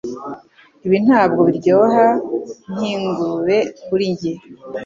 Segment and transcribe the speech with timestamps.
[0.85, 2.05] Ibi ntabwo biryoha
[2.73, 4.33] nkingurube kuri njye